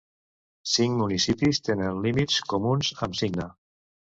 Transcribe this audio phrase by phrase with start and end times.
[0.75, 3.51] Cinc municipis tenen límits comuns amb Signa.